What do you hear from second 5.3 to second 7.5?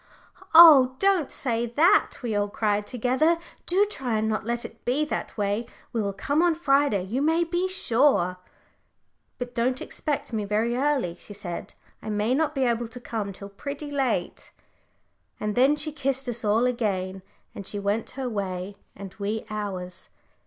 way. We will come on Friday, you may